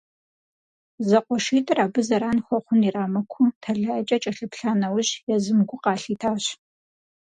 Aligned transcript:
Зэкъуэшитӏыр 1.07 1.79
абы 1.85 2.01
зэран 2.07 2.39
хуэхъун 2.45 2.81
ирамыкуу 2.87 3.55
тэлайкӏэ 3.61 4.17
кӏэлъыплъа 4.21 4.71
нэужь, 4.79 5.11
езым 5.35 5.59
гу 5.69 5.77
къалъитащ. 5.83 6.43